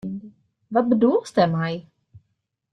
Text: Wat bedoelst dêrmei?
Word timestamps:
Wat 0.75 0.87
bedoelst 0.89 1.35
dêrmei? 1.37 1.75